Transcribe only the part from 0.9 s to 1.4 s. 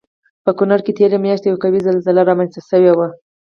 تېره